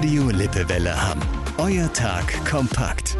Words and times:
Radio 0.00 0.30
Lippewelle 0.30 0.94
Hamm. 0.96 1.20
Euer 1.58 1.92
Tag 1.92 2.24
kompakt 2.50 3.18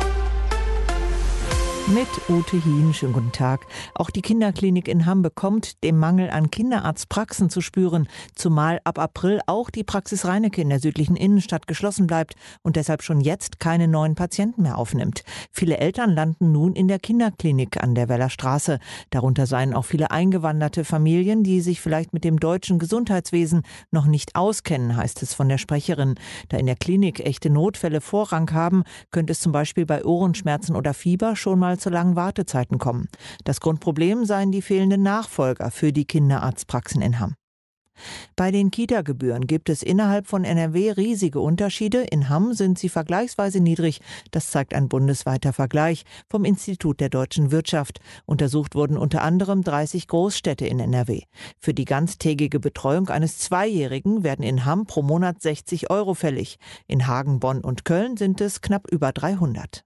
mit 1.91 2.07
Ute 2.29 2.57
Hien. 2.57 2.95
Schönen 2.95 3.13
guten 3.13 3.33
Tag. 3.33 3.67
Auch 3.95 4.11
die 4.11 4.23
Kinderklinik 4.23 4.87
in 4.87 5.07
Hamm 5.07 5.23
bekommt 5.23 5.83
dem 5.83 5.99
Mangel 5.99 6.31
an 6.31 6.51
Kinderarztpraxen 6.51 7.51
zu 7.51 7.61
spüren, 7.61 8.09
zumal 8.37 8.81
ab 8.85 9.01
April 9.01 9.41
auch 9.47 9.71
die 9.71 9.83
Praxis 9.83 10.25
Reinecke 10.25 10.63
in 10.63 10.69
der 10.69 10.79
südlichen 10.79 11.17
Innenstadt 11.17 11.67
geschlossen 11.67 12.07
bleibt 12.07 12.35
und 12.63 12.77
deshalb 12.77 13.03
schon 13.03 13.21
jetzt 13.21 13.59
keine 13.59 13.89
neuen 13.89 14.15
Patienten 14.15 14.63
mehr 14.63 14.79
aufnimmt. 14.79 15.25
Viele 15.51 15.79
Eltern 15.79 16.11
landen 16.11 16.53
nun 16.53 16.75
in 16.75 16.87
der 16.87 17.01
Kinderklinik 17.01 17.83
an 17.83 17.97
der 17.97 18.09
Weller 18.09 18.31
Straße. 18.31 18.79
Darunter 19.11 19.47
seien 19.47 19.75
auch 19.75 19.85
viele 19.85 20.13
eingewanderte 20.13 20.85
Familien, 20.85 21.43
die 21.43 21.61
sich 21.61 21.81
vielleicht 21.81 22.13
mit 22.13 22.23
dem 22.23 22.39
deutschen 22.39 22.79
Gesundheitswesen 22.79 23.63
noch 23.91 24.07
nicht 24.07 24.37
auskennen, 24.37 24.97
heißt 24.97 25.25
es 25.25 25.35
von 25.35 25.49
der 25.49 25.59
Sprecherin. 25.59 26.15
Da 26.51 26.57
in 26.57 26.67
der 26.67 26.77
Klinik 26.77 27.19
echte 27.19 27.51
Notfälle 27.51 28.01
Vorrang 28.01 28.53
haben, 28.53 28.85
könnte 29.11 29.33
es 29.33 29.41
zum 29.41 29.51
Beispiel 29.51 29.87
bei 29.87 30.05
Ohrenschmerzen 30.05 30.77
oder 30.77 30.95
Fieber 30.95 31.35
schon 31.35 31.59
mal 31.59 31.80
zu 31.81 31.91
langen 31.91 32.17
Wartezeiten 32.17 32.79
kommen. 32.79 33.09
Das 33.45 33.61
Grundproblem 33.61 34.25
seien 34.25 34.53
die 34.53 34.63
fehlenden 34.63 35.03
Nachfolger 35.03 35.71
für 35.71 35.93
die 35.93 36.05
Kinderarztpraxen 36.05 37.03
in 37.03 37.19
Hamm. 37.19 37.35
Bei 38.37 38.51
den 38.51 38.71
Kita-Gebühren 38.71 39.47
gibt 39.47 39.69
es 39.69 39.83
innerhalb 39.83 40.27
von 40.27 40.45
NRW 40.45 40.93
riesige 40.93 41.41
Unterschiede. 41.41 42.03
In 42.03 42.29
Hamm 42.29 42.55
sind 42.55 42.79
sie 42.79 42.89
vergleichsweise 42.89 43.61
niedrig. 43.61 44.01
Das 44.31 44.51
zeigt 44.51 44.75
ein 44.75 44.89
bundesweiter 44.89 45.53
Vergleich 45.53 46.05
vom 46.29 46.45
Institut 46.45 47.01
der 47.01 47.09
deutschen 47.09 47.51
Wirtschaft. 47.51 48.01
Untersucht 48.27 48.75
wurden 48.75 48.97
unter 48.97 49.23
anderem 49.23 49.63
30 49.63 50.09
Großstädte 50.09 50.67
in 50.67 50.81
NRW. 50.81 51.23
Für 51.59 51.75
die 51.75 51.85
ganztägige 51.85 52.61
Betreuung 52.61 53.09
eines 53.09 53.39
Zweijährigen 53.39 54.23
werden 54.23 54.45
in 54.45 54.65
Hamm 54.65 54.87
pro 54.87 55.03
Monat 55.03 55.43
60 55.43 55.91
Euro 55.91 56.15
fällig. 56.15 56.59
In 56.87 57.07
Hagen, 57.07 57.41
Bonn 57.41 57.63
und 57.63 57.85
Köln 57.85 58.17
sind 58.17 58.41
es 58.41 58.61
knapp 58.61 58.91
über 58.91 59.13
300. 59.13 59.85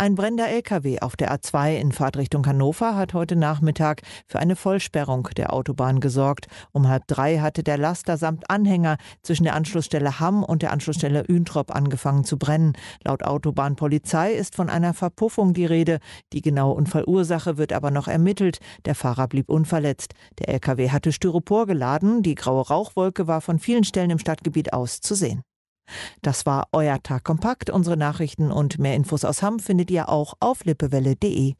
Ein 0.00 0.14
brennender 0.14 0.48
LKW 0.48 1.00
auf 1.00 1.16
der 1.16 1.34
A2 1.34 1.76
in 1.76 1.90
Fahrtrichtung 1.90 2.46
Hannover 2.46 2.94
hat 2.94 3.14
heute 3.14 3.34
Nachmittag 3.34 4.02
für 4.26 4.38
eine 4.38 4.54
Vollsperrung 4.54 5.28
der 5.36 5.52
Autobahn 5.52 5.98
gesorgt. 5.98 6.46
Um 6.70 6.88
halb 6.88 7.08
drei 7.08 7.38
hatte 7.40 7.64
der 7.64 7.78
Laster 7.78 8.16
samt 8.16 8.48
Anhänger 8.48 8.96
zwischen 9.22 9.42
der 9.42 9.56
Anschlussstelle 9.56 10.20
Hamm 10.20 10.44
und 10.44 10.62
der 10.62 10.72
Anschlussstelle 10.72 11.24
Üntrop 11.28 11.74
angefangen 11.74 12.22
zu 12.22 12.38
brennen. 12.38 12.74
Laut 13.02 13.24
Autobahnpolizei 13.24 14.34
ist 14.34 14.54
von 14.54 14.70
einer 14.70 14.94
Verpuffung 14.94 15.52
die 15.52 15.66
Rede. 15.66 15.98
Die 16.32 16.42
genaue 16.42 16.74
Unfallursache 16.74 17.58
wird 17.58 17.72
aber 17.72 17.90
noch 17.90 18.06
ermittelt. 18.06 18.60
Der 18.84 18.94
Fahrer 18.94 19.26
blieb 19.26 19.48
unverletzt. 19.50 20.14
Der 20.38 20.48
LKW 20.48 20.90
hatte 20.90 21.10
Styropor 21.10 21.66
geladen. 21.66 22.22
Die 22.22 22.36
graue 22.36 22.66
Rauchwolke 22.66 23.26
war 23.26 23.40
von 23.40 23.58
vielen 23.58 23.84
Stellen 23.84 24.10
im 24.10 24.18
Stadtgebiet 24.20 24.72
aus 24.72 25.00
zu 25.00 25.16
sehen. 25.16 25.42
Das 26.22 26.46
war 26.46 26.68
euer 26.72 27.02
Tag 27.02 27.24
kompakt. 27.24 27.70
Unsere 27.70 27.96
Nachrichten 27.96 28.50
und 28.50 28.78
mehr 28.78 28.94
Infos 28.94 29.24
aus 29.24 29.42
Hamm 29.42 29.58
findet 29.58 29.90
ihr 29.90 30.08
auch 30.08 30.34
auf 30.40 30.64
lippewelle.de. 30.64 31.54